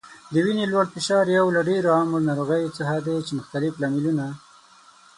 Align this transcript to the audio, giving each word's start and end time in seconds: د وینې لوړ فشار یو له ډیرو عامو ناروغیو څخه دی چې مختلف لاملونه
د 0.33 0.35
وینې 0.45 0.65
لوړ 0.73 0.85
فشار 0.93 1.25
یو 1.37 1.45
له 1.55 1.61
ډیرو 1.69 1.89
عامو 1.95 2.17
ناروغیو 2.27 2.75
څخه 2.77 2.95
دی 3.07 3.15
چې 3.25 3.37
مختلف 3.39 3.73
لاملونه 3.81 4.25